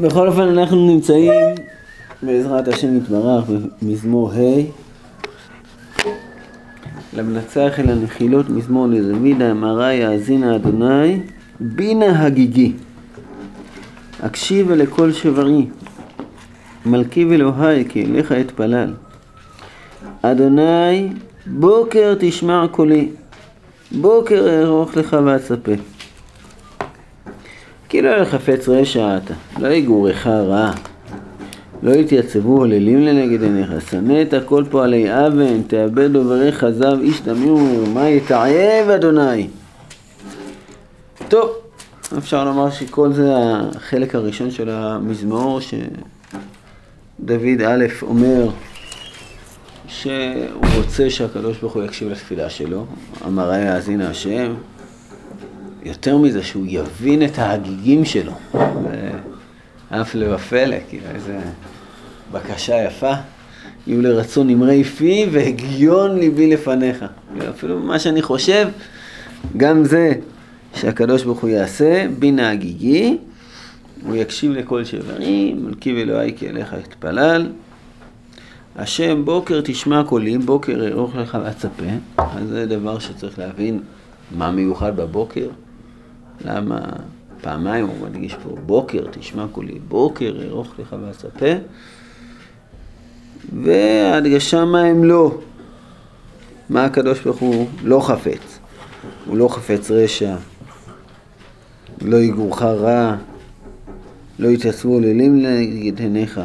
[0.00, 1.54] בכל אופן אנחנו נמצאים
[2.22, 3.44] בעזרת השם יתברך
[3.82, 4.62] במזמור ה'
[7.16, 11.20] למנצח אל הנחילות מזמור לדוד האמרה יאזינה אדוני
[11.60, 12.72] בינה הגיגי.
[14.20, 15.66] אקשיב לקול שברי
[16.86, 18.94] מלכי ואלוהי כי אליך אתפלל.
[20.22, 21.08] אדוני
[21.46, 23.08] בוקר תשמע קולי
[23.92, 25.72] בוקר אערוך לך ואצפה
[27.92, 30.72] כי לא יהיה חפץ רשע אתה, לא יגורך רע,
[31.82, 37.54] לא יתייצבו הוללים לנגד עיניך, שנא את הכל פועלי אבן, תאבד דוברי כזב, איש דמים
[37.54, 39.48] ומרמה יתעייב אדוני.
[41.28, 41.50] טוב,
[42.18, 48.48] אפשר לומר שכל זה החלק הראשון של המזמור, שדוד א' אומר
[49.88, 52.86] שהוא רוצה שהקדוש ברוך הוא יקשיב לתפילה שלו,
[53.26, 54.54] אמרה יאזין השם,
[55.84, 58.32] יותר מזה, שהוא יבין את ההגיגים שלו.
[59.88, 61.38] אף לבפלא, כאילו איזה
[62.32, 63.12] בקשה יפה.
[63.86, 67.04] יהיו לרצון נמרי פי והגיון ליבי לפניך.
[67.50, 68.68] אפילו מה שאני חושב,
[69.56, 70.12] גם זה
[70.74, 73.18] שהקדוש ברוך הוא יעשה, בינה הגיגי,
[74.06, 77.48] הוא יקשיב לכל שברי, מלכי ואלוהי כי אליך אתפלל.
[78.76, 81.84] השם בוקר תשמע קולי, בוקר ארוך לך ואצפה.
[82.18, 83.80] אז זה דבר שצריך להבין
[84.36, 85.48] מה מיוחד בבוקר.
[86.44, 86.78] למה
[87.40, 91.52] פעמיים הוא מדגיש פה, בוקר תשמע קולי, בוקר ארוך לך ואספה,
[93.62, 95.38] וההדגשה מה הם לא,
[96.70, 98.58] מה הקדוש ברוך הוא לא חפץ,
[99.26, 100.36] הוא לא חפץ רשע,
[102.02, 103.16] לא יגורך רע,
[104.38, 106.40] לא יתייצבו עוללים נגד עיניך,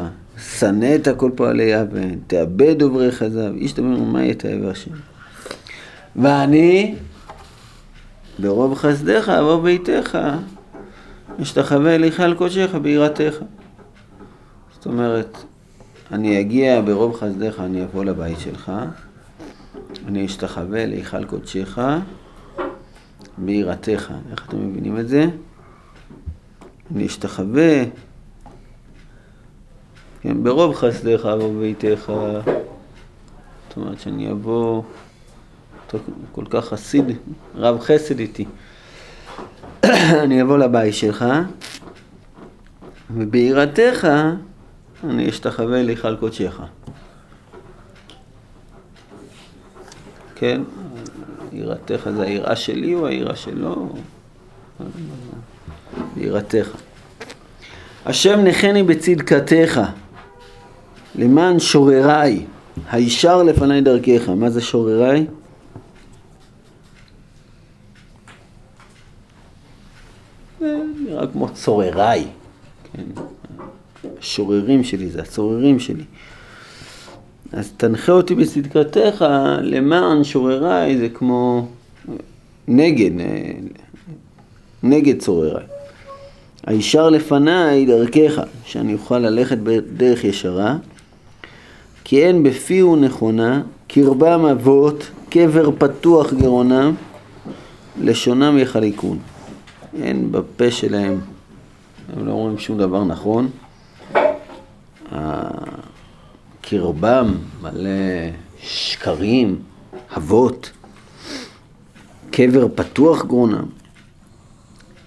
[0.58, 4.90] שנא את הכל פועלי אבן, תאבד דוברי כזב, איש תאמר מה יתאב השם.
[6.16, 6.94] ואני
[8.38, 10.18] ברוב חסדיך אבוא ביתך,
[11.42, 13.34] אשתחווה אליך על קודשך ביראתך.
[14.72, 15.38] זאת אומרת,
[16.12, 18.72] אני אגיע ברוב חסדיך, אני אבוא לבית שלך,
[20.06, 21.78] אני אשתחווה על קודשך
[23.38, 24.12] ביראתך.
[24.30, 25.24] איך אתם מבינים את זה?
[26.94, 27.84] אני אשתחווה,
[30.20, 32.12] כן, ברוב חסדיך אבוא ביתך.
[33.68, 34.82] זאת אומרת שאני אבוא...
[35.88, 35.98] אתה
[36.32, 37.04] כל כך חסיד,
[37.54, 38.44] רב חסד איתי.
[40.24, 41.24] אני אבוא לבית שלך,
[43.14, 44.08] וביראתך
[45.04, 46.60] אני אשתחווה להיכל קודשך.
[50.34, 50.62] כן?
[51.52, 53.92] יראתך זה היראה שלי או היראה שלו?
[56.14, 56.70] ביראתך.
[58.06, 59.80] השם נחני בצדקתך,
[61.14, 62.46] למען שורריי,
[62.90, 64.28] הישר לפניי דרכך.
[64.28, 65.26] מה זה שורריי?
[70.60, 70.76] זה
[71.08, 72.24] נראה כמו צורריי,
[72.92, 73.02] כן?
[74.18, 76.04] השוררים שלי, זה הצוררים שלי.
[77.52, 79.24] אז תנחה אותי בצדקתך
[79.62, 81.66] למען שורריי, זה כמו
[82.68, 83.10] נגד,
[84.82, 85.64] נגד צורריי.
[86.66, 90.76] הישר לפניי דרכך, שאני אוכל ללכת בדרך ישרה,
[92.04, 96.94] כי אין בפיהו נכונה, קרבם אבות, קבר פתוח גרונם,
[98.00, 99.18] לשונם יחליקון.
[99.94, 101.20] אין בפה שלהם,
[102.12, 103.50] הם לא אומרים שום דבר נכון.
[106.60, 107.90] קרבם מלא
[108.60, 109.58] שקרים,
[110.16, 110.72] אבות,
[112.30, 113.64] קבר פתוח גרונם.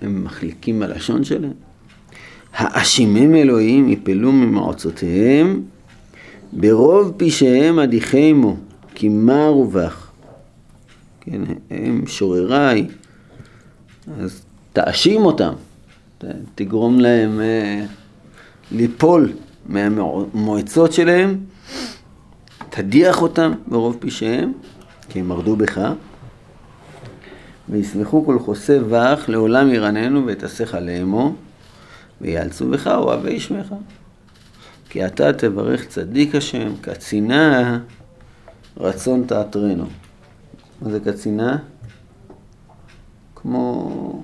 [0.01, 1.53] הם מחליקים בלשון שלהם.
[2.53, 5.61] האשימם אלוהים יפלו ממעוצותיהם,
[6.53, 8.57] ברוב פשעיהם אדיחמו,
[8.95, 10.11] כי מר ובך.
[11.21, 12.87] כן, הם שורריי,
[14.19, 15.53] אז תאשים אותם,
[16.55, 17.85] תגרום להם אה,
[18.71, 19.33] ליפול
[19.65, 21.37] מהמועצות שלהם,
[22.69, 24.53] תדיח אותם ברוב פשעיהם,
[25.09, 25.81] כי הם מרדו בך,
[27.69, 31.33] וישמחו כל חוסה בך, לעולם ירננו ותסך עליהמו,
[32.21, 33.73] ויאלצו בך אוהבי שמך.
[34.89, 37.79] כי אתה תברך צדיק השם, קצינה
[38.77, 39.85] רצון תעטרנו.
[40.81, 41.57] מה זה קצינה?
[43.35, 44.23] כמו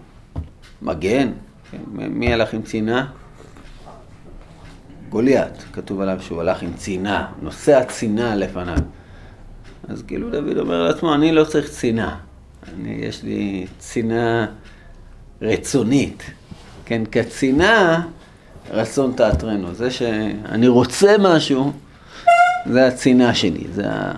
[0.82, 1.32] מגן,
[1.72, 3.08] כן, מי הלך עם צינה?
[5.10, 8.78] גוליית, כתוב עליו שהוא הלך עם צינה, נושא הצינה לפניו.
[9.90, 12.16] אז כאילו דוד אומר לעצמו, אני לא צריך צינה,
[12.74, 14.48] אני, יש לי צינה
[15.42, 16.24] רצונית,
[16.86, 18.02] כן, כצינה
[18.72, 21.72] רצון תעטרנו, זה שאני רוצה משהו,
[22.66, 24.12] זה הצינה שלי, זה ה...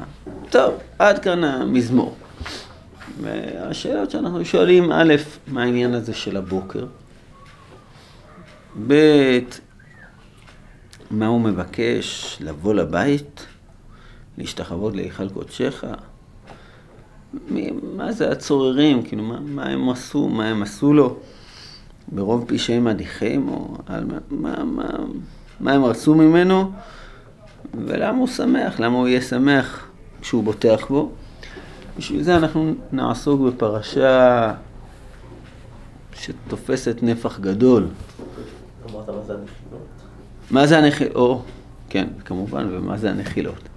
[0.49, 2.15] טוב, עד כאן המזמור.
[3.21, 5.13] והשאלות שאנחנו שואלים, א',
[5.47, 6.85] מה העניין הזה של הבוקר?
[8.87, 9.39] ב',
[11.11, 12.37] מה הוא מבקש?
[12.41, 13.45] לבוא לבית?
[14.37, 15.83] להשתחוות להיכל קודשך?
[17.95, 19.03] מה זה הצוררים?
[19.03, 20.27] כאילו, מה, מה הם עשו?
[20.27, 21.17] מה הם עשו לו?
[22.07, 23.49] ברוב פשעי מדיחים?
[23.49, 24.89] או על מה, מה, מה,
[25.59, 26.71] מה הם רצו ממנו?
[27.73, 28.79] ולמה הוא שמח?
[28.79, 29.87] למה הוא יהיה שמח
[30.21, 31.11] כשהוא בוטח בו?
[31.99, 34.53] בשביל זה אנחנו נעסוק בפרשה
[36.13, 37.87] שתופסת נפח גדול.
[38.93, 39.87] מה זה הנחילות?
[40.51, 41.15] מה זה הנחילות?
[41.15, 41.41] או,
[41.89, 43.69] כן, כמובן, ומה זה הנחילות?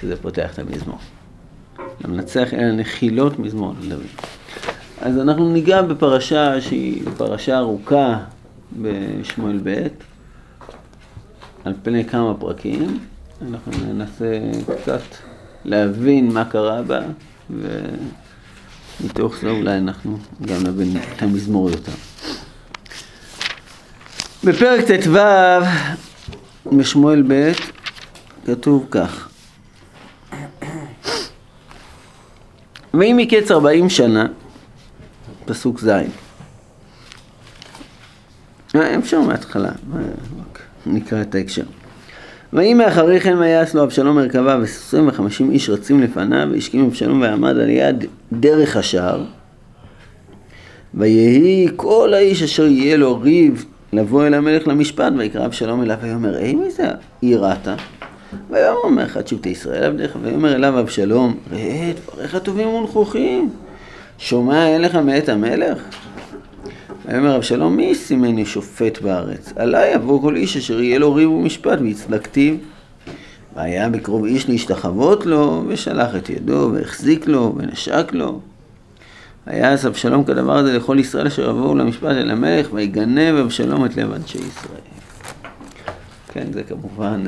[0.00, 0.98] שזה פותח את המזמור.
[2.04, 4.06] למנצח אל הנחילות מזמור לדוד.
[5.00, 8.18] אז אנחנו ניגע בפרשה שהיא פרשה ארוכה
[8.80, 9.86] בשמואל ב',
[11.64, 12.98] על פני כמה פרקים.
[13.48, 14.40] אנחנו ננסה
[14.82, 15.02] קצת
[15.64, 17.00] להבין מה קרה בה,
[17.50, 21.92] ומתוך זה אולי אנחנו גם נבין את המזמור יותר.
[24.44, 25.18] בפרק ט"ו
[26.76, 27.52] בשמואל ב'
[28.46, 29.28] כתוב כך:
[32.94, 34.26] ואם מקץ ארבעים שנה,
[35.44, 35.88] פסוק ז',
[38.74, 39.72] אה, אפשר מההתחלה,
[40.86, 41.64] נקרא את ההקשר.
[42.52, 47.58] ויהי מאחרי כן ויעש לו אבשלום מרכבה וסוסים וחמישים איש רצים לפניו והשכים אבשלום ועמד
[47.58, 49.24] על יד דרך השער
[50.94, 56.38] ויהי כל האיש אשר יהיה לו ריב לבוא אל המלך למשפט ויקרא אבשלום אליו ויאמר
[56.38, 56.88] אי מי זה?
[57.22, 57.68] יראת
[58.50, 63.50] ויאמר מלכת שבטי ישראל עבדיך ויאמר אליו אבשלום ראה דבריך טובים ונכוחים.
[64.18, 65.78] שומע אליך מאת המלך
[67.06, 69.52] ויאמר אבשלום מי ישימני שופט בארץ?
[69.56, 72.54] עלי יבוא כל איש אשר יהיה לו ריב ומשפט והצדקתיו.
[73.56, 78.40] והיה בקרוב איש להשתחוות לו, ושלח את ידו, והחזיק לו, ונשק לו.
[79.46, 84.12] ויעש אבשלום כדבר הזה לכל ישראל אשר יבואו למשפט אל המלך, ויגנב אבשלום את לב
[84.12, 84.80] אנשי ישראל.
[86.32, 87.22] כן, זה כמובן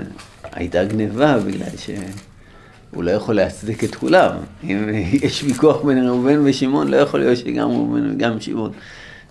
[0.53, 4.31] הייתה גניבה, בגלל שהוא לא יכול להצדיק את כולם.
[4.65, 4.89] אם
[5.23, 8.73] יש ויכוח בין ראובן ושמעון, לא יכול להיות שגם ראובן וגם שמעון.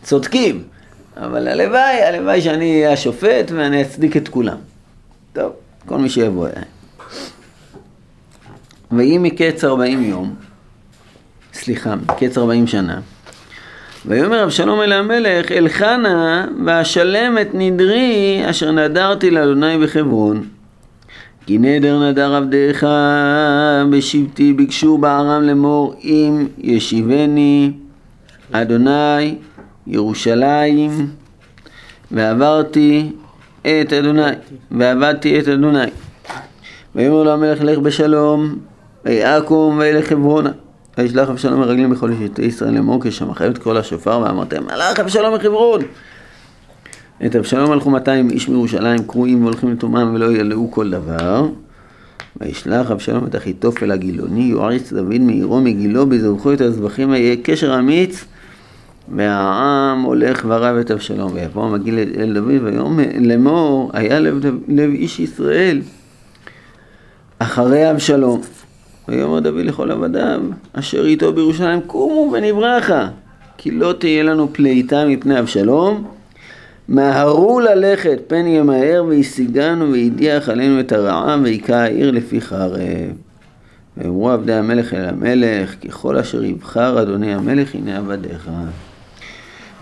[0.04, 0.64] צודקים,
[1.18, 4.58] אבל הלוואי, הלוואי שאני אהיה השופט ואני אצדיק את כולם.
[5.34, 5.52] טוב,
[5.86, 6.64] כל מי שיבוא אליי.
[8.92, 10.36] ויהי מקץ ארבעים יום,
[11.54, 13.00] סליחה, מקץ ארבעים שנה,
[14.06, 20.44] ויאמר אבשלום אל המלך, אלחנה ואשלם את נדרי אשר נדרתי לאדוני בחברון.
[21.46, 22.88] כי נדר נדר עבדיך
[23.90, 27.72] בשבטי ביקשו בארם לאמור אם ישיבני
[28.52, 29.36] אדוני
[29.88, 31.08] ירושלים,
[32.12, 33.12] ועברתי
[33.62, 34.22] את אדוני,
[34.72, 35.80] ועבדתי את אדוני.
[36.96, 38.56] ויאמר לו המלך לך בשלום,
[39.06, 40.52] ויעקום וילך חברונה.
[40.98, 45.82] וישלח אבשלום מרגלים בכל שבטי ישראל לאמור כשם חייבת קול השופר ואמרתם הלך אבשלום מחברון.
[47.26, 51.48] את אבשלום הלכו 200 איש מירושלים קרואים והולכים לטומאם ולא ילאו כל דבר.
[52.42, 58.26] וישלח אבשלום את אחיתופל הגילוני יועץ דוד מעירו מגילו בזרחו את הזבחים ויהיה קשר אמיץ
[59.08, 65.20] והעם הולך ורב את אבשלום, ויבוא המגיל אל דוד ויאמר לאמור, היה לב, לב איש
[65.20, 65.82] ישראל
[67.40, 68.42] אחרי אבשלום.
[69.08, 70.42] ויאמר דוד לכל עבדיו,
[70.74, 73.08] אשר איתו בירושלים, קומו ונברחה,
[73.58, 76.04] כי לא תהיה לנו פליטה מפני אבשלום.
[76.88, 82.80] מהרו ללכת, פן ימהר וישיגנו וידיח עלינו את הרעה ויכה העיר לפי חרב.
[83.98, 88.50] ואמרו עבדי המלך אל המלך, ככל אשר יבחר אדוני המלך, הנה עבדיך.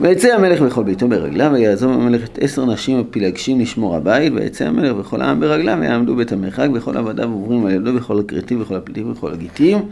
[0.02, 4.98] ויצא המלך וכל ביתו ברגליו, ויעזוב המלך את עשר נשים הפילגשים לשמור הבית, ויצא המלך
[4.98, 9.12] וכל העם ברגליו, ויעמדו בית המרחק, וכל עבדיו עוברים על ידו, וכל הכרתים, וכל הפליטים,
[9.12, 9.90] וכל הגיטים.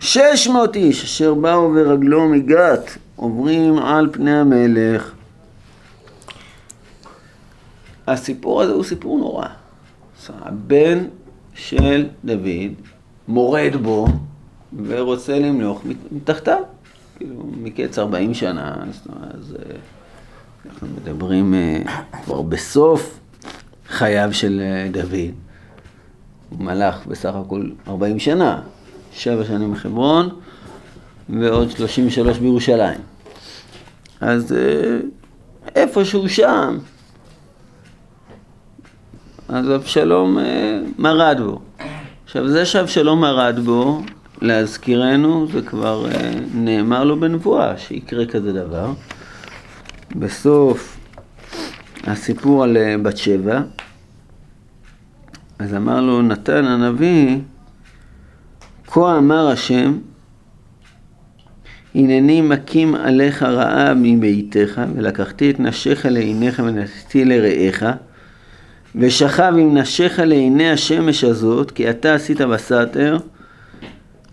[0.00, 5.12] שש מאות איש אשר באו ברגלו מגת, עוברים על פני המלך.
[8.06, 9.46] הסיפור הזה הוא סיפור נורא.
[10.28, 10.98] הבן
[11.54, 12.72] של דוד
[13.28, 14.06] מורד בו
[14.86, 16.75] ורוצה למלוך מתחתיו.
[17.16, 18.74] כאילו, מקץ 40 שנה,
[19.34, 19.76] אז אה,
[20.66, 21.82] אנחנו מדברים אה,
[22.24, 23.18] כבר בסוף
[23.88, 25.34] חייו של אה, דוד.
[26.50, 28.60] הוא מלך בסך הכל 40 שנה,
[29.12, 30.28] שבע שנים בחברון
[31.28, 33.00] ועוד 33 בירושלים.
[34.20, 34.54] אז
[35.74, 36.78] איפשהו שם,
[39.48, 40.38] אז אבשלום
[40.98, 41.60] מרד בו.
[42.24, 44.02] עכשיו זה שאבשלום מרד בו,
[44.42, 48.92] להזכירנו, זה כבר אה, נאמר לו בנבואה שיקרה כזה דבר.
[50.16, 50.98] בסוף
[52.04, 53.60] הסיפור על אה, בת שבע,
[55.58, 57.38] אז אמר לו נתן הנביא,
[58.86, 59.98] כה אמר השם,
[61.94, 67.86] הנני מקים עליך רעה מביתך, ולקחתי את נשיך לעיניך ונתתי לרעיך,
[68.94, 73.18] ושכב עם נשיך לעיני השמש הזאת, כי אתה עשית בסתר,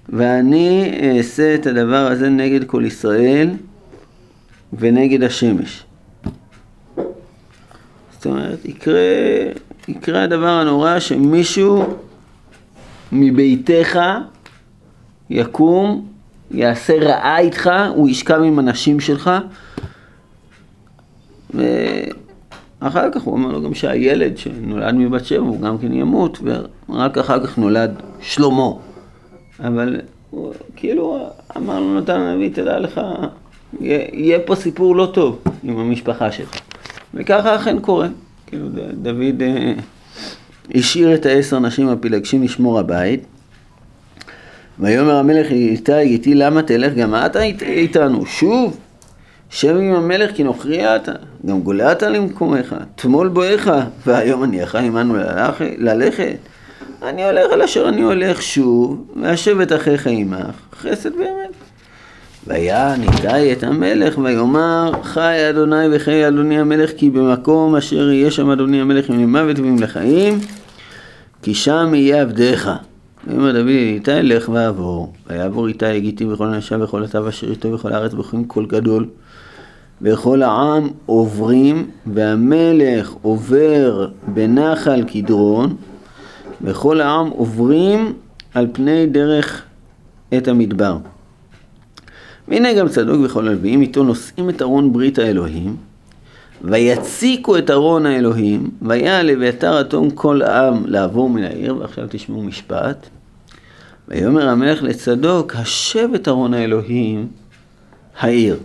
[0.10, 3.50] ואני אעשה את הדבר הזה נגד כל ישראל
[4.74, 5.84] ונגד השמש.
[8.12, 9.02] זאת אומרת, יקרה,
[9.88, 11.84] יקרה הדבר הנורא שמישהו
[13.12, 14.00] מביתך
[15.30, 16.08] יקום,
[16.52, 19.32] יעשה רעה איתך, הוא ישכב עם הנשים שלך,
[21.54, 26.40] ואחר כך הוא אומר לו גם שהילד שנולד מבת שבע הוא גם כן ימות,
[26.90, 28.70] ורק אחר כך נולד שלמה.
[29.64, 33.02] אבל הוא, כאילו אמר לו נתן הנביא, תדע לך,
[33.82, 36.56] יהיה, פה סיפור לא טוב עם המשפחה שלך.
[37.14, 38.08] וככה אכן קורה.
[38.48, 39.74] כאילו דוד אה,
[40.76, 43.26] השאיר את העשר נשים הפילגשים לשמור הבית.
[44.80, 48.78] ויאמר המלך איתי איתי למה תלך גם אתה איתנו שוב
[49.50, 51.12] שב עם המלך כי נוכריע אתה
[51.46, 53.70] גם גולעת למקומך תמול בואך
[54.06, 55.16] והיום אני אחי עמנו
[55.78, 56.36] ללכת
[57.04, 61.54] אני הולך על אשר אני הולך שוב והשב את אחיך עמך חסד באמת
[62.48, 68.50] ויען איתי את המלך ויאמר חי אדוני וחי אדוני המלך כי במקום אשר יהיה שם
[68.50, 70.40] אדוני המלך עם למוות ועם לחיים
[71.42, 72.70] כי שם יהיה עבדיך.
[73.28, 75.14] ויאמר דוד איתי לך ועבור.
[75.28, 79.08] ויעבור איתי הגיתי בכל אנשיו וכל עטיו אשר איתו וכל הארץ בכל קול גדול.
[80.02, 85.76] וכל העם עוברים והמלך עובר בנחל קדרון
[86.64, 88.14] וכל העם עוברים
[88.54, 89.64] על פני דרך
[90.38, 90.98] את המדבר
[92.48, 95.76] והנה גם צדוק וכל הלוויים איתו נושאים את ארון ברית האלוהים,
[96.62, 103.08] ויציקו את ארון האלוהים, ויעל אביתר אטום כל העם לעבור מן העיר, ועכשיו תשמעו משפט.
[104.08, 107.28] ויאמר המלך לצדוק, השב את ארון האלוהים
[108.20, 108.58] העיר.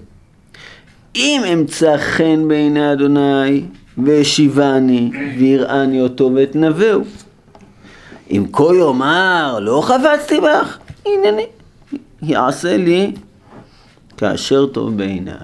[1.17, 3.63] אם אמצא חן בעיני אדוני,
[3.99, 7.01] והשיבני, ויראני אותו ואתנבאו.
[8.31, 11.47] אם כה יאמר, לא חפצתי בך, הנני,
[12.23, 13.13] יעשה לי
[14.17, 15.35] כאשר טוב בעיניו.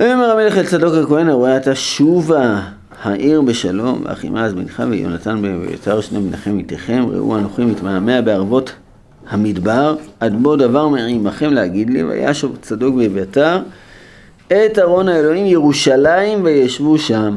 [0.00, 2.60] ויאמר המלך אל צדוק הכהן הרואה אתה שובה
[3.02, 8.72] העיר בשלום ואחימאז בנך ויונתן ואביתר שני בניכם איתכם ראו אנוכי מתמהמה בערבות
[9.28, 13.58] המדבר עד בו דבר מעמכם להגיד לי וישוב צדוק ואביתר
[14.46, 17.36] את ארון האלוהים ירושלים וישבו שם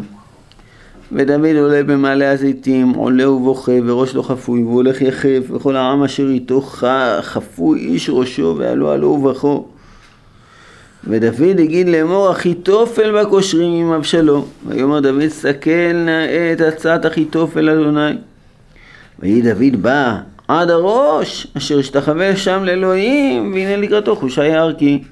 [1.14, 6.62] ודוד עולה במעלה הזיתים, עולה ובוכה, וראש לא חפוי, והולך יחף, וכל העם אשר איתו
[7.22, 9.66] חפוי איש ראשו, ועלו עלו ובכו.
[11.08, 14.46] ודוד הגיד לאמור אחיתופל בקושרים עם אבשלום.
[14.68, 18.18] ויאמר דוד סכל נא את עצת אחיתופל אדוני.
[19.20, 20.18] ויהי דוד בא
[20.48, 25.04] עד הראש אשר השתחווה שם לאלוהים והנה לקראתו חושי ערכי.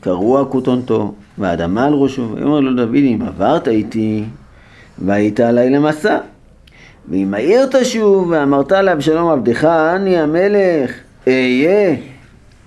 [0.00, 4.24] קרוע כותונתו ואדמה על ראשו ויאמר לו דוד אם עברת איתי
[5.06, 6.18] והיית עלי למסע.
[7.08, 10.92] ואם העיר תשוב ואמרת לאבשלום עבדך אני המלך
[11.28, 11.96] אהיה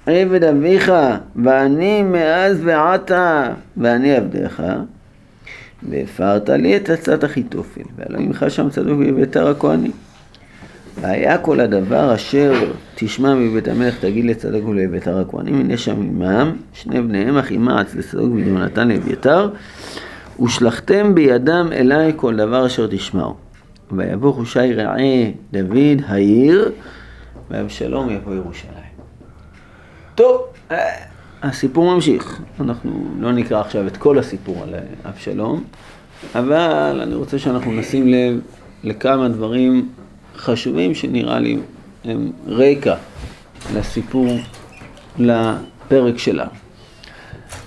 [0.06, 0.92] עבד אביך
[1.36, 4.64] ואני מאז ועתה ואני עבדך
[5.90, 9.92] והפרת לי את עצת אחיתופל ואלוהימך שם צדוק בביתר הכהנים
[11.02, 12.54] והיה כל הדבר אשר
[12.96, 18.34] תשמע מבית המלך תגיד לצדוק ולביתר הכהנים הנה שם עמם שני בניהם אחי מעץ לצדוק
[18.34, 19.50] ויונתן לאביתר
[20.44, 23.36] ושלחתם בידם אליי כל דבר אשר תשמעו.
[23.92, 26.72] ויבוא חושי רעי דוד העיר,
[27.52, 28.76] ואבשלום יבוא ירושלים.
[30.16, 30.78] טוב, אה,
[31.44, 32.42] הסיפור ממשיך.
[32.60, 34.76] אנחנו לא נקרא עכשיו את כל הסיפור על
[35.06, 35.64] אבשלום,
[36.36, 38.40] אבל אני רוצה שאנחנו נשים לב
[38.84, 39.90] לכמה דברים
[40.36, 41.60] חשובים שנראה לי
[42.04, 42.96] הם רקע
[43.74, 44.38] לסיפור,
[45.18, 46.52] לפרק שלנו.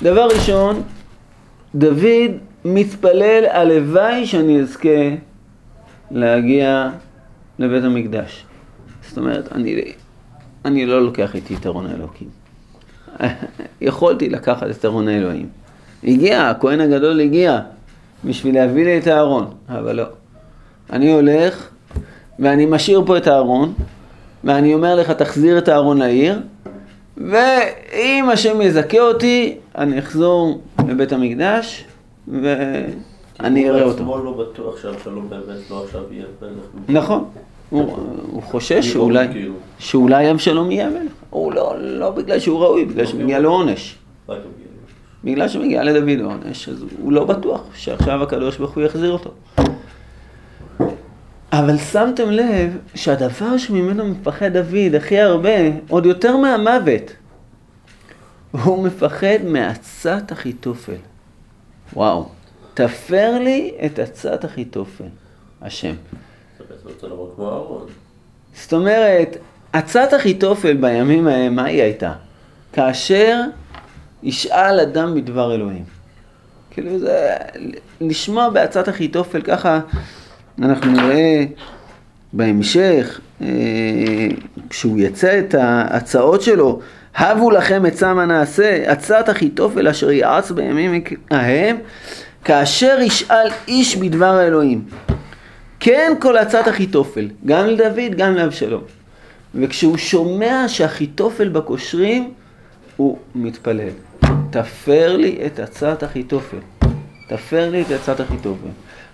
[0.02, 0.82] דבר ראשון,
[1.74, 2.30] דוד
[2.64, 5.08] מתפלל, הלוואי שאני אזכה
[6.10, 6.90] להגיע
[7.58, 8.44] לבית המקדש.
[9.08, 9.92] זאת אומרת, אני,
[10.64, 12.28] אני לא לוקח איתי את ארון האלוקים.
[13.80, 15.48] יכולתי לקחת את ארון האלוהים.
[16.04, 17.60] הגיע, הכהן הגדול הגיע
[18.24, 20.06] בשביל להביא לי את הארון, אבל לא.
[20.92, 21.68] אני הולך
[22.38, 23.72] ואני משאיר פה את הארון,
[24.44, 26.38] ואני אומר לך, תחזיר את הארון לעיר,
[27.16, 31.84] ואם השם יזכה אותי, אני אחזור לבית המקדש,
[32.30, 34.04] ואני אראה אותו.
[34.04, 36.64] הוא לא בטוח שאבשלום באמת לא עכשיו יהיה מלך.
[36.88, 37.24] נכון.
[37.70, 39.54] הוא חושש שאולי, כאילו.
[40.30, 41.12] אבשלום יהיה מלך.
[41.30, 43.98] הוא לא, לא בגלל שהוא ראוי, בגלל לא שמגיע לו עונש.
[45.24, 49.30] בגלל שמגיע לדוד עונש, אז הוא לא בטוח שעכשיו הקדוש ברוך הוא יחזיר אותו.
[51.52, 55.50] אבל שמתם לב שהדבר שממנו מפחד דוד הכי הרבה,
[55.88, 57.12] עוד יותר מהמוות,
[58.52, 60.92] הוא מפחד מעצת אחיתופל.
[61.92, 62.28] וואו,
[62.74, 65.04] תפר לי את עצת אחיתופל,
[65.62, 65.94] השם.
[68.54, 69.36] זאת אומרת,
[69.72, 72.12] עצת אחיתופל בימים ההם, מה היא הייתה?
[72.72, 73.40] כאשר
[74.22, 75.84] ישאל אדם בדבר אלוהים.
[76.70, 77.36] כאילו זה,
[78.00, 79.80] לשמוע בעצת אחיתופל, ככה
[80.58, 81.44] אנחנו נראה
[82.32, 83.46] בהמשך, אה,
[84.70, 86.80] כשהוא יצא את ההצעות שלו,
[87.18, 91.76] הבו לכם עצה מה נעשה, עצת אחיתופל אשר יעץ בימים ההם,
[92.44, 94.84] כאשר ישאל איש בדבר האלוהים.
[95.80, 98.82] כן כל עצת אחיתופל, גם לדוד, גם לאבשלום.
[99.54, 102.32] וכשהוא שומע שאחיתופל בקושרים,
[102.96, 103.88] הוא מתפלל.
[104.50, 106.58] תפר לי את עצת אחיתופל.
[107.28, 108.68] תפר לי את עצת אחיתופל.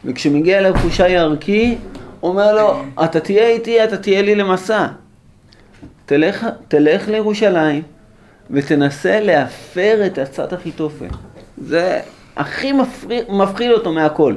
[0.05, 1.77] וכשמגיע אליו חושי הערכי,
[2.21, 4.87] הוא אומר לו, אתה תהיה איתי, אתה תהיה לי למסע.
[6.07, 7.83] תלך, תלך לירושלים
[8.51, 11.09] ותנסה להפר את עצת אחיתופל.
[11.59, 12.01] זה
[12.37, 14.35] הכי מפריד, מפחיד אותו מהכל.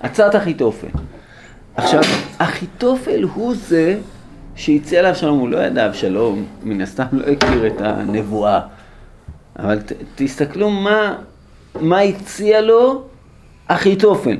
[0.00, 0.86] עצת אחיתופל.
[1.76, 2.00] עכשיו,
[2.38, 3.98] אחיתופל הוא זה
[4.56, 8.60] שהציע לאבשלום, הוא לא ידע אבשלום, מן הסתם לא הכיר את הנבואה.
[9.58, 11.14] אבל ת, תסתכלו מה,
[11.80, 13.02] מה הציע לו
[13.66, 14.36] אחיתופל.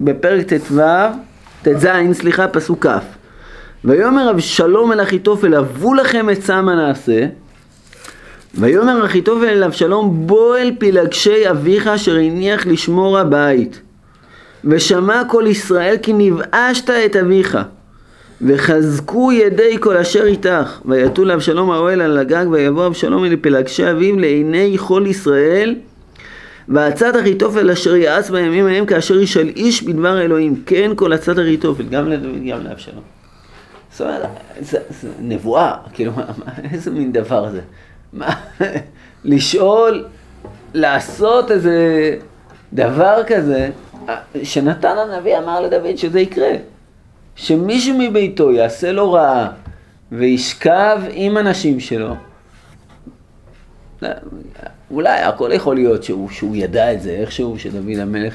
[0.00, 0.80] בפרק ט"ו,
[1.62, 2.98] ט"ז, סליחה, פסוק כ'.
[3.84, 7.26] ויאמר אבשלום אל אחיתופל, הבו לכם עצה מה נעשה.
[8.58, 13.80] ויאמר אחיתופל אל אבשלום, בוא אל פלגשי אביך אשר הניח לשמור הבית.
[14.64, 17.58] ושמע כל ישראל כי נבאשת את אביך.
[18.42, 20.80] וחזקו ידי כל אשר איתך.
[20.84, 25.74] ויתו לאבשלום האוהל על הגג, ויבוא אבשלום אל פלגשי אביו לעיני כל ישראל.
[26.68, 30.62] ועצת אחיתופל אשר יעץ בימים ההם כאשר ישאל איש בדבר אלוהים.
[30.66, 33.02] כן כל עצת אחיתופל, גם לדוד גם לאבשלום.
[33.92, 34.22] זאת אומרת,
[35.20, 36.12] נבואה, כאילו,
[36.72, 37.60] איזה מין דבר זה?
[39.24, 40.04] לשאול,
[40.74, 42.16] לעשות איזה
[42.72, 43.70] דבר כזה,
[44.42, 46.52] שנתן הנביא אמר לדוד שזה יקרה.
[47.36, 49.50] שמישהו מביתו יעשה לו רעה
[50.12, 52.14] וישכב עם אנשים שלו.
[54.90, 58.34] אולי הכל יכול להיות שהוא, שהוא ידע את זה איכשהו, שדוד המלך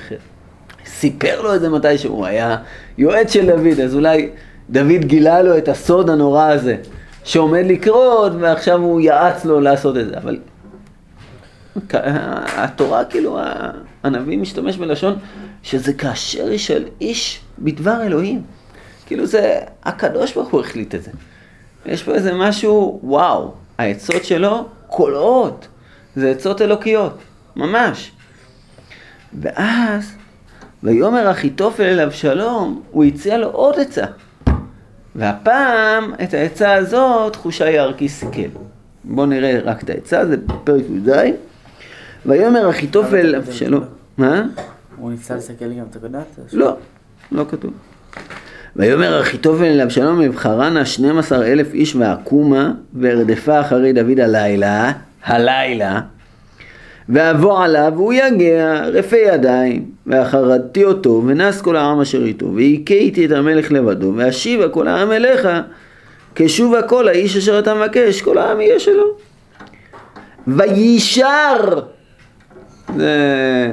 [0.86, 2.58] סיפר לו את זה מתי שהוא היה
[2.98, 4.30] יועץ של דוד, אז אולי
[4.70, 6.78] דוד גילה לו את הסוד הנורא הזה
[7.24, 10.38] שעומד לקרות ועכשיו הוא יעץ לו לעשות את זה, אבל
[12.58, 13.40] התורה כאילו,
[14.04, 15.16] הנביא משתמש בלשון
[15.64, 18.42] שזה כאשר של איש בדבר אלוהים.
[19.06, 21.12] כאילו זה, הקדוש ברוך הוא החליט את זה.
[21.86, 25.68] יש פה איזה משהו, וואו, העצות שלו קולעות,
[26.16, 27.18] זה עצות אלוקיות,
[27.56, 28.12] ממש.
[29.42, 30.16] ואז,
[30.84, 34.06] ויאמר אחיתופל אל אבשלום, הוא הציע לו עוד עצה.
[35.16, 38.50] והפעם, את העצה הזאת, חושי יערכי סיכל.
[39.04, 41.12] בואו נראה רק את העצה, זה פרק י"ז.
[42.26, 43.84] ויאמר אחיתופל אבשלום,
[44.18, 44.44] מה?
[44.98, 46.54] הוא ניסה לסכל גם את הקדש?
[46.54, 46.78] לא,
[47.32, 47.72] לא כתוב.
[48.76, 50.22] ויאמר אחיתופל אל אבשלום
[50.86, 54.92] שנים עשר אלף איש ועקומה וארדפה אחרי דוד הלילה,
[55.24, 56.02] הלילה
[57.10, 63.26] ואבוא עליו והוא יגע רפה ידיים ואחרדתי אותו ונס כל העם אשר איתו והיכה איתי
[63.26, 65.48] את המלך לבדו ואשיבה כל העם אליך
[66.36, 69.18] כשובה כל האיש אשר אתה מבקש כל העם יהיה שלו
[70.48, 71.80] ויישר
[72.96, 73.72] זה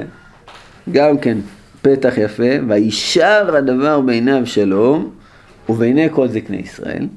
[0.91, 1.37] גם כן
[1.81, 5.09] פתח יפה, וישר הדבר בעיני אבשלום
[5.69, 7.07] ובעיני כל זקני ישראל.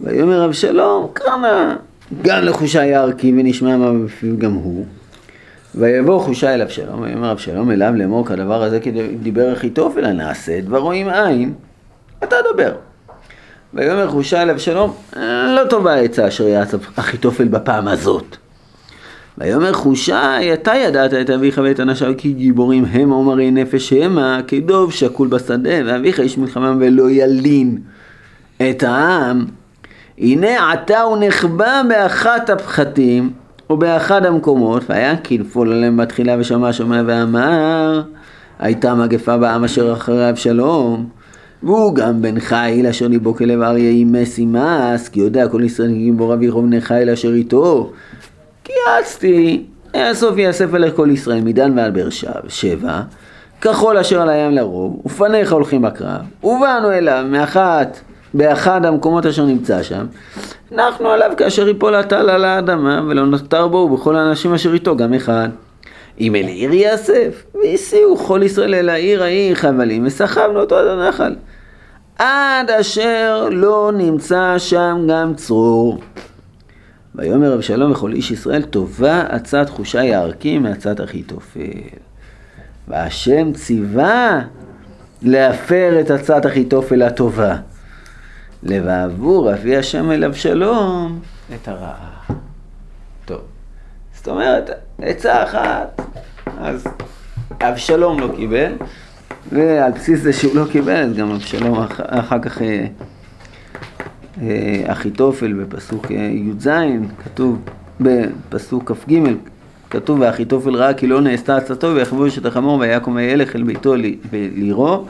[0.00, 1.76] ויאמר אבשלום, קרנה
[2.22, 4.84] גם לחושי יערכי ונשמע מה בפיו גם הוא.
[5.74, 8.90] ויבוא חושי אל אבשלום, ויאמר אבשלום אליו לאמור כדבר הזה כי
[9.22, 11.54] דיבר אחיתופל, נעשה דברו עם עין,
[12.24, 12.72] אתה דבר.
[13.74, 14.94] ויאמר חושי אל אבשלום,
[15.56, 18.36] לא טובה העצה אשר יעץ אחיתופל בפעם הזאת.
[19.38, 24.92] ויאמר חושי, אתה ידעת את אביך ואת אנשיו כי גיבורים הם עומרי נפש המה, כדוב
[24.92, 27.78] שקול בשדה, ואביך איש מלחמה ולא ילין
[28.70, 29.44] את העם.
[30.18, 33.30] הנה עתה הוא נחבא באחת הפחתים,
[33.72, 38.02] או באחד המקומות, והיה כנפול עליהם בתחילה ושמע שומע ואמר,
[38.58, 41.08] הייתה מגפה בעם אשר אחרי אבשלום.
[41.62, 46.34] והוא גם בן חיל אשר ליבו כלב אריה ימס ימס, כי יודע כל ישראל גיבור
[46.34, 47.92] אביך ובני חיל אשר איתו.
[48.64, 49.62] כי יעצתי,
[49.94, 52.08] הסוף יאסף אליך כל ישראל מדן ועד באר
[52.48, 53.00] שבע,
[53.60, 58.00] כחול אשר על הים לרוב, ופניך הולכים בקרב, ובאנו אליו מאחת,
[58.34, 60.06] באחד המקומות אשר נמצא שם,
[60.70, 65.14] נחנו עליו כאשר יפול הטל על האדמה, ולא נותר בו ובכל האנשים אשר איתו גם
[65.14, 65.48] אחד.
[66.20, 71.34] אם אל עיר יאסף, והסיעו כל ישראל אל העיר ההיא חבלים, וסחבנו אותו עד הנחל.
[72.18, 75.98] עד אשר לא נמצא שם גם צרור.
[77.14, 81.60] ויאמר אבשלום וכל איש ישראל טובה עצת חושי הערכי מעצת אחיתופל.
[82.88, 84.40] והשם ציווה
[85.22, 87.56] להפר את עצת אחיתופל הטובה.
[88.62, 91.20] לבעבור אבי השם אל אבשלום
[91.54, 92.22] את הרעה.
[93.24, 93.40] טוב,
[94.14, 96.00] זאת אומרת, עצה אחת,
[96.58, 96.86] אז
[97.60, 98.72] אבשלום לא קיבל,
[99.52, 102.86] ועל בסיס זה שהוא לא קיבל, אז גם אבשלום אח, אחר כך אה,
[104.42, 106.68] אה, אחיתופל בפסוק אה, י"ז,
[107.24, 107.58] כתוב
[108.00, 109.20] בפסוק כ"ג,
[109.90, 113.94] כתוב ואחיתופל ראה כי לא נעשתה עצתו ויחבוש את החמור ויקום וילך אל ביתו
[114.32, 115.06] לירו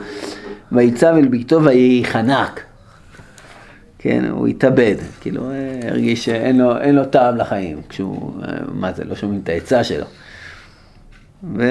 [0.73, 2.72] ויצב אל ביתו וייחנק.
[4.03, 5.51] כן, הוא התאבד, כאילו
[5.83, 8.33] הרגיש שאין לו, לו טעם לחיים, כשהוא,
[8.73, 10.07] מה זה, לא שומעים את העצה שלו.
[11.57, 11.63] ו...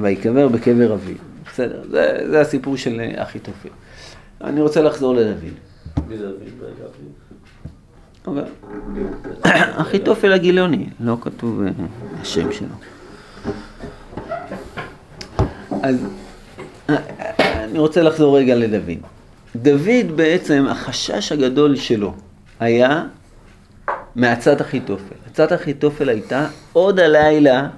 [0.00, 1.16] ויקבר בקבר אביו.
[1.52, 3.68] בסדר, זה, זה הסיפור של אחיתופל.
[4.44, 5.44] אני רוצה לחזור לדוד.
[6.08, 6.28] מי זה
[8.28, 8.42] אביו?
[9.82, 11.70] אחיתופל הגילוני, לא כתוב אה,
[12.20, 12.68] השם שלו.
[15.82, 16.06] אז
[16.90, 16.96] אה,
[17.64, 19.15] אני רוצה לחזור רגע לדוד.
[19.62, 22.14] דוד בעצם, החשש הגדול שלו
[22.60, 23.04] היה
[24.16, 25.14] מעצת אחיתופל.
[25.30, 27.68] עצת אחיתופל הייתה עוד הלילה,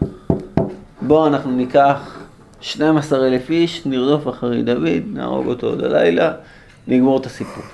[1.03, 2.19] בואו אנחנו ניקח
[2.61, 6.33] 12 אלף איש, נרדוף אחרי דוד, נהרוג אותו עוד הלילה,
[6.88, 7.64] נגמור את הסיפור.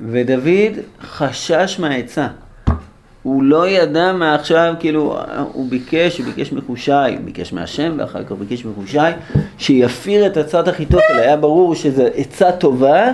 [0.00, 0.72] ודוד
[1.02, 2.28] חשש מהעצה.
[3.22, 5.18] הוא לא ידע מעכשיו, כאילו,
[5.52, 8.98] הוא ביקש, הוא ביקש מחושי, הוא ביקש מהשם ואחר כך הוא ביקש מחושי,
[9.58, 11.18] שיפיר את עצת אחיתופל.
[11.18, 13.12] היה ברור שזו עצה טובה,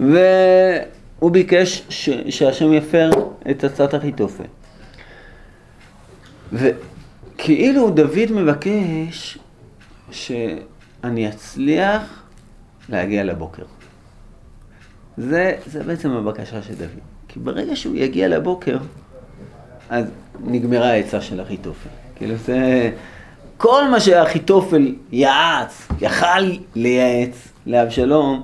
[0.00, 3.10] והוא ביקש ש, שהשם יפר
[3.50, 4.44] את עצת אחיתופל.
[6.52, 9.38] וכאילו דוד מבקש
[10.10, 12.22] שאני אצליח
[12.88, 13.62] להגיע לבוקר.
[15.16, 17.00] זה, זה בעצם הבקשה של דוד.
[17.28, 18.78] כי ברגע שהוא יגיע לבוקר,
[19.90, 20.04] אז
[20.44, 21.88] נגמרה העצה של אחיתופל.
[22.16, 22.90] כאילו זה...
[23.56, 26.26] כל מה שאחיתופל יעץ, יכל
[26.76, 28.42] לייעץ לאבשלום,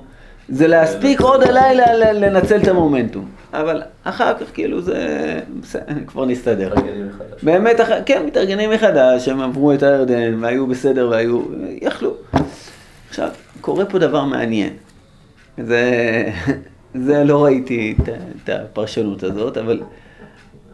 [0.49, 3.25] זה להספיק עוד הלילה לנצל את המומנטום.
[3.53, 5.39] אבל אחר כך כאילו זה...
[5.61, 6.73] בסדר, כבר נסתדר.
[6.75, 7.43] מתארגנים מחדש.
[7.43, 7.89] באמת, אח...
[8.05, 11.41] כן, מתארגנים מחדש, הם עברו את הירדן והיו בסדר והיו...
[11.81, 12.13] יכלו.
[13.09, 13.29] עכשיו,
[13.61, 14.73] קורה פה דבר מעניין.
[15.57, 15.83] זה...
[17.05, 18.09] זה לא ראיתי את,
[18.43, 19.79] את הפרשנות הזאת, אבל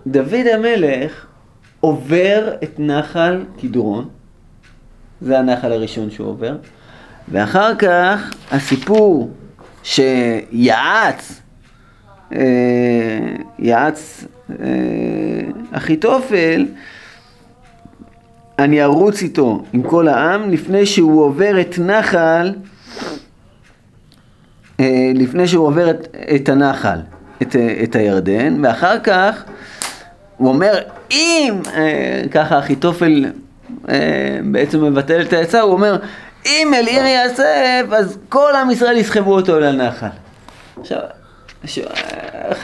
[0.08, 1.26] דוד המלך
[1.80, 4.10] עובר את נחל קדרון,
[5.22, 6.58] זה הנחל הראשון שהוא עובר,
[7.32, 9.32] ואחר כך הסיפור
[9.84, 11.42] שיעץ,
[12.34, 12.39] אה,
[13.60, 14.66] יעץ אה,
[15.72, 16.66] אחיתופל,
[18.60, 22.54] אני ארוץ איתו עם כל העם לפני שהוא עובר את נחל
[24.80, 27.00] אה, לפני שהוא עובר את, את הנחל,
[27.42, 29.44] את, את הירדן, ואחר כך
[30.38, 30.80] הוא אומר,
[31.12, 33.26] אם, אה, ככה אחיתופל
[33.89, 35.98] אה, בעצם מבטל את העצה, הוא אומר,
[36.46, 40.08] אם אל עיר יאסף, אז כל עם ישראל יסחבו אותו לנחל.
[40.80, 41.00] עכשיו,
[41.65, 41.80] ש...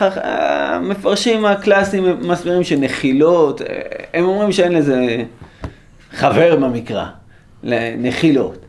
[0.01, 3.61] המפרשים הקלאסיים מסבירים שנחילות,
[4.13, 5.23] הם אומרים שאין לזה
[6.13, 7.05] חבר במקרא,
[7.97, 8.65] נחילות.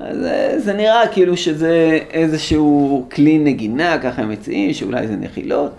[0.00, 0.16] אז
[0.56, 5.72] זה נראה כאילו שזה איזשהו כלי נגינה, ככה הם מציעים, שאולי זה נחילות.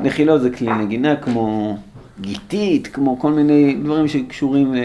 [0.00, 1.76] נחילות זה כלי נגינה כמו
[2.20, 4.78] גיתית, כמו כל מיני דברים שקשורים ל...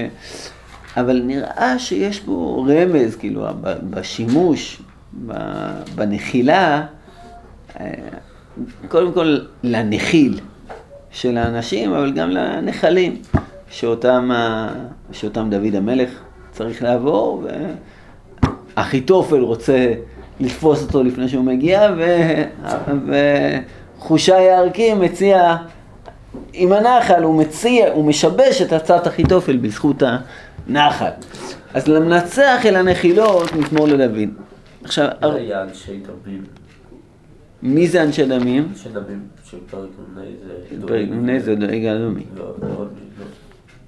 [0.98, 3.46] אבל נראה שיש פה רמז, כאילו,
[3.90, 4.82] בשימוש,
[5.96, 6.86] בנחילה,
[7.80, 7.94] אה,
[8.88, 10.40] קודם כל לנחיל
[11.12, 13.22] של האנשים, אבל גם לנחלים,
[13.70, 14.32] שאותם,
[15.12, 16.10] שאותם דוד המלך
[16.52, 17.50] צריך לעבור, ו...
[18.76, 19.94] אחיתופל רוצה
[20.40, 22.06] לתפוס אותו לפני שהוא מגיע, ו...
[24.00, 25.56] וחושי הערכי מציע,
[26.54, 30.04] עם הנחל הוא מציע, הוא משבש את הצעת אחיתופל בזכות
[30.68, 31.10] הנחל.
[31.74, 34.30] אז למנצח אל הנחילות נשמור לדוד.
[34.84, 35.08] עכשיו...
[35.22, 36.44] זה היה אנשי דמים.
[37.62, 38.68] מי זה אנשי דמים?
[38.72, 40.22] אנשי דמים של פרק נ"א
[40.80, 40.88] זה...
[40.88, 41.84] פרק נ"א זה דואג.
[42.38, 42.86] לא, לא,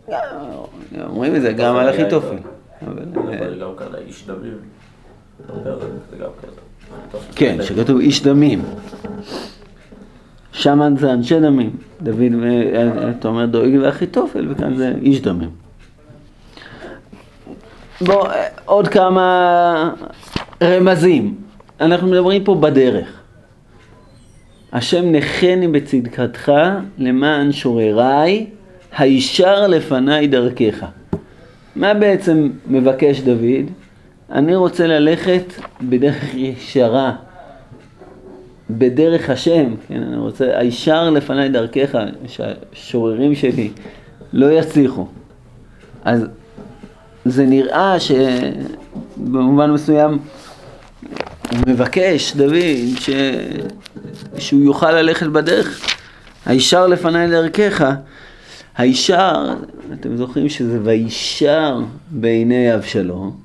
[0.08, 1.06] לא.
[1.06, 2.38] אומרים את זה גם על אחיתופל.
[2.88, 3.04] אבל...
[3.16, 4.58] אבל גם כאן האיש דמים.
[7.36, 8.62] כן, שכתוב איש דמים.
[10.60, 11.70] שם זה אנשי דמים.
[12.02, 15.50] דוד, אה, אתה אומר דואג ואחיתופל, וכאן זה איש דמים.
[18.02, 18.28] בואו,
[18.66, 19.94] עוד כמה
[20.64, 21.36] רמזים.
[21.82, 23.08] אנחנו מדברים פה בדרך.
[24.74, 26.52] השם נחני בצדקתך
[26.98, 28.46] למען שורריי,
[28.98, 30.86] הישר לפניי דרכך.
[31.76, 33.66] מה בעצם מבקש דוד?
[34.32, 37.16] אני רוצה ללכת בדרך ישרה,
[38.70, 43.72] בדרך השם, כן, אני רוצה, הישר לפניי דרכך, שהשוררים שלי
[44.34, 45.08] לא יצליחו.
[46.04, 46.26] אז
[47.26, 50.20] זה נראה שבמובן מסוים
[51.68, 53.10] מבקש, דוד, ש...
[54.38, 55.96] שהוא יוכל ללכת בדרך.
[56.46, 57.86] הישר לפניי דרכך.
[58.78, 59.56] הישר,
[59.94, 61.80] אתם זוכרים שזה וישר
[62.12, 63.38] בעיני אבשלום,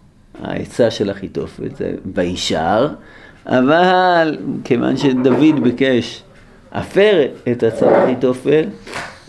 [0.42, 2.88] העצה של אחיתופל זה וישר,
[3.46, 6.22] אבל כיוון שדוד ביקש
[6.72, 8.64] הפר את הצעת אחיתופל,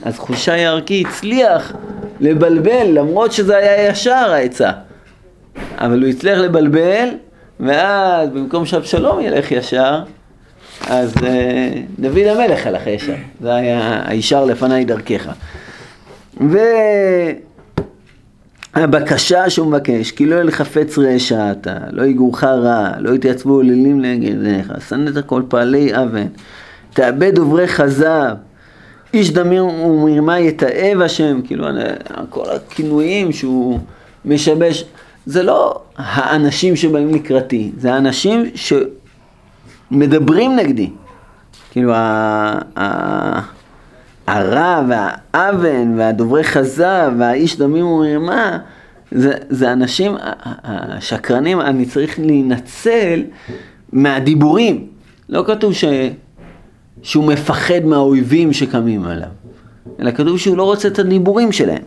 [0.03, 1.73] אז חושי ערכי הצליח
[2.19, 4.71] לבלבל, למרות שזה היה ישר העצה.
[5.77, 7.07] אבל הוא הצליח לבלבל,
[7.59, 10.03] ואז במקום שאבשלום ילך ישר,
[10.87, 11.21] אז uh,
[11.99, 13.15] דוד המלך הלך ישר.
[13.41, 15.29] זה היה הישר לפניי דרכך.
[18.75, 24.87] והבקשה שהוא מבקש, כי לא ילחפץ רשע אתה, לא יגורך רע, לא יתייצבו עוללים נגדך,
[24.89, 26.27] שנאת כל פעלי אבן,
[26.93, 28.35] תאבד דוברי כזב,
[29.13, 31.67] איש דמיר ומרמה יתעב השם, כאילו
[32.29, 33.79] כל הכינויים שהוא
[34.25, 34.85] משבש,
[35.25, 38.45] זה לא האנשים שבאים לקראתי, זה האנשים
[39.91, 40.89] שמדברים נגדי.
[41.71, 41.93] כאילו
[44.45, 48.57] הרע והאוון והדוברי כזב והאיש דמים ומרמה
[49.11, 50.15] זה, זה אנשים,
[50.63, 53.23] השקרנים, אני צריך להינצל
[53.91, 54.87] מהדיבורים.
[55.29, 55.83] לא כתוב ש,
[57.01, 59.27] שהוא מפחד מהאויבים שקמים עליו,
[59.99, 61.81] אלא כתוב שהוא לא רוצה את הדיבורים שלהם.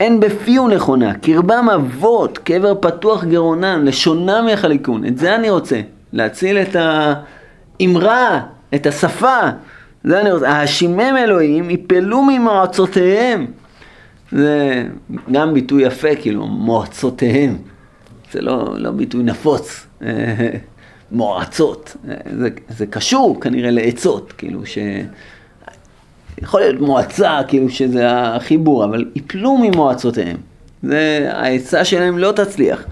[0.00, 5.04] אין בפיהו נכונה, קרבם אבות, קבר פתוח גרונם, לשונם יחלקון.
[5.06, 5.80] את זה אני רוצה,
[6.12, 8.40] להציל את האמרה,
[8.74, 9.40] את השפה.
[10.06, 10.48] זה אני רוצה.
[10.48, 13.46] האשימם אלוהים, יפלו ממועצותיהם.
[14.32, 14.84] זה
[15.32, 17.56] גם ביטוי יפה, כאילו, מועצותיהם.
[18.32, 19.86] זה לא, לא ביטוי נפוץ.
[21.12, 21.96] מועצות.
[22.38, 24.78] זה, זה קשור כנראה לעצות, כאילו ש...
[26.42, 30.36] יכול להיות מועצה, כאילו שזה החיבור, אבל יפלו ממועצותיהם.
[30.82, 32.84] זה, העצה שלהם לא תצליח.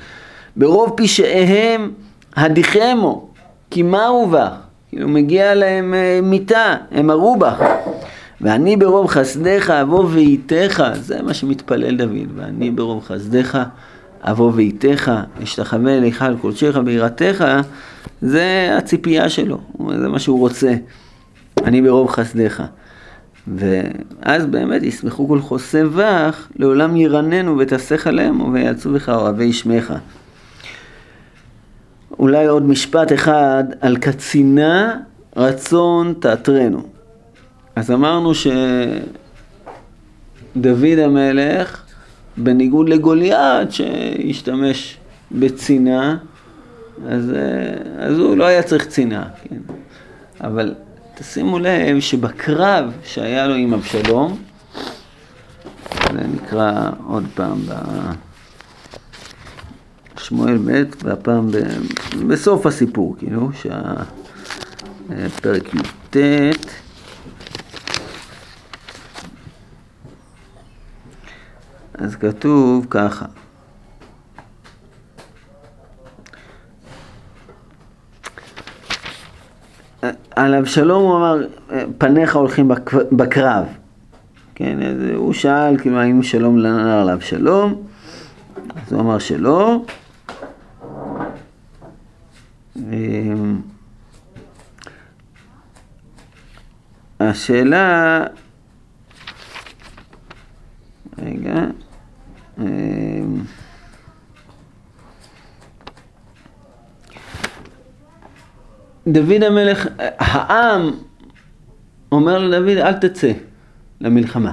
[0.57, 1.93] ברוב פשעיהם
[2.37, 3.29] הדיחמו,
[3.71, 4.64] כי מהו בך?
[4.95, 7.63] כאילו מגיע להם אה, מיתה, הם הרו בך.
[8.41, 13.59] ואני ברוב חסדיך אבוא ואיתך, זה מה שמתפלל דוד, ואני ברוב חסדיך
[14.23, 17.45] אבוא ואיתך, אשתחווה אליך על קודשך ביראתך,
[18.23, 19.61] זה הציפייה שלו,
[20.01, 20.75] זה מה שהוא רוצה.
[21.65, 22.63] אני ברוב חסדיך.
[23.47, 29.95] ואז באמת ישמחו כל חוסי בך, לעולם ירננו ותסך עליהם ויעצו בך אוהבי שמך.
[32.19, 34.97] אולי עוד משפט אחד על קצינה
[35.37, 36.83] רצון תעטרנו.
[37.77, 38.59] אז אמרנו שדוד
[41.05, 41.83] המלך,
[42.37, 44.97] בניגוד לגוליית שהשתמש
[45.33, 46.17] בצינה,
[47.09, 47.33] אז,
[47.99, 49.75] אז הוא לא היה צריך צינה, כן?
[50.41, 50.75] אבל
[51.15, 54.39] תשימו לב שבקרב שהיה לו עם אבשלום,
[56.13, 57.59] זה נקרא עוד פעם
[60.25, 61.57] בשמואל ב', והפעם ב...
[62.29, 63.51] בסוף הסיפור, כאילו,
[65.13, 66.17] שהפרק י"ט
[71.95, 73.25] אז כתוב ככה
[80.37, 81.47] על אבשלום הוא אמר,
[81.99, 82.71] פניך הולכים
[83.13, 83.65] בקרב.
[84.55, 87.83] כן, אז הוא שאל, כאילו, האם שלום לנער לאבשלום?
[88.77, 89.85] אז הוא אמר שלא.
[97.31, 98.25] השאלה,
[101.19, 101.65] רגע,
[102.59, 102.65] אמ,
[109.07, 110.91] דוד המלך, העם
[112.13, 113.33] אומר לדוד אל תצא
[114.01, 114.53] למלחמה.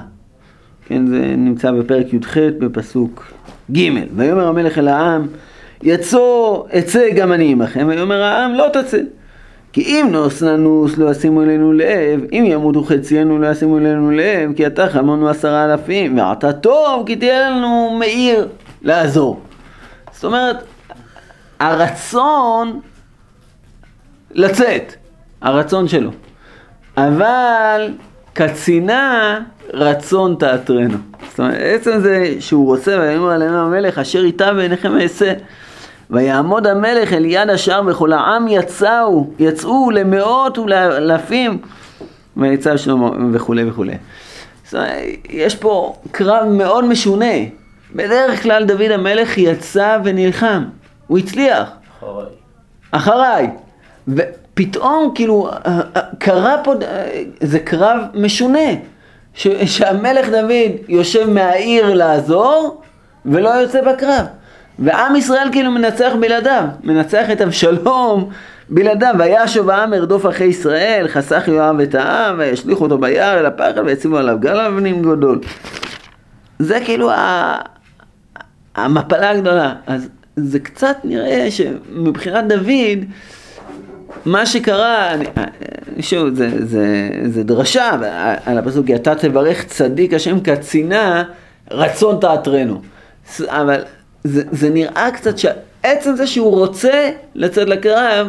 [0.85, 3.33] כן, זה נמצא בפרק י"ח בפסוק
[3.71, 5.27] ג' ויאמר המלך אל העם
[5.83, 6.17] יצא
[6.79, 8.97] אצא גם אני עמכם ויאמר העם לא תצא
[9.73, 14.53] כי אם נוס ננוס לא ישימו אלינו לב אם ימותו חציינו לא ישימו אלינו לב
[14.55, 18.47] כי אתה חמונו עשרה אלפים ועתה טוב כי תהיה לנו מאיר
[18.81, 19.39] לעזור
[20.13, 20.63] זאת אומרת
[21.59, 22.79] הרצון
[24.33, 24.95] לצאת,
[25.41, 26.11] הרצון שלו.
[26.97, 27.89] אבל
[28.33, 29.39] קצינה
[29.73, 30.97] רצון תעטרנו.
[31.29, 35.33] זאת אומרת, עצם זה שהוא רוצה, ויאמר עליהם המלך, אשר איתה בעיניכם אעשה.
[36.11, 41.57] ויעמוד המלך אל יד השער וכל העם יצאו, יצאו למאות ולאלפים,
[42.37, 43.93] ויצא שלמה וכולי וכולי.
[44.63, 44.89] זאת אומרת,
[45.29, 47.35] יש פה קרב מאוד משונה.
[47.95, 50.63] בדרך כלל דוד המלך יצא ונלחם,
[51.07, 51.69] הוא הצליח.
[51.99, 52.25] אחריי.
[52.91, 53.49] אחריי.
[54.07, 55.49] ופתאום כאילו
[56.19, 56.73] קרה פה,
[57.41, 58.69] זה קרב משונה,
[59.33, 62.81] ש, שהמלך דוד יושב מהעיר לעזור,
[63.25, 64.25] ולא יוצא בקרב.
[64.79, 68.29] ועם ישראל כאילו מנצח בלעדיו, מנצח את אבשלום
[68.69, 73.81] בלעדיו, וישוב העם ירדוף אחרי ישראל, חסך יואב את העם, וישליך אותו ביער אל הפחד,
[73.85, 75.39] ויציבו עליו גל אבנים גדול.
[76.59, 77.55] זה כאילו ה...
[78.75, 79.73] המפלה הגדולה.
[79.87, 83.05] אז זה קצת נראה שמבחינת דוד,
[84.25, 85.25] מה שקרה, אני,
[85.99, 87.89] שוב, זה, זה, זה דרשה
[88.45, 91.23] על הפסוק, כי אתה תברך צדיק השם קצינה,
[91.71, 92.81] רצון תעטרנו.
[93.47, 93.81] אבל
[94.23, 98.27] זה, זה נראה קצת שעצם זה שהוא רוצה לצאת לקרב,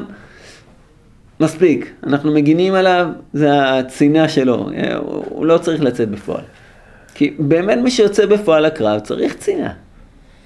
[1.40, 1.92] מספיק.
[2.06, 6.44] אנחנו מגינים עליו, זה הצינה שלו, הוא, הוא לא צריך לצאת בפועל.
[7.14, 9.72] כי באמת מי שיוצא בפועל לקרב צריך צינה.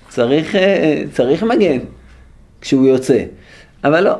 [0.08, 1.78] צריך, אה, צריך מגן
[2.60, 3.24] כשהוא יוצא.
[3.84, 4.14] אבל לא,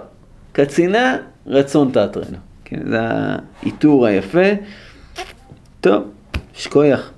[0.53, 2.37] קצינה, רצון תעטרנו.
[2.65, 4.49] כן, זה העיטור היפה.
[5.81, 6.03] טוב,
[6.55, 7.13] שכוייח.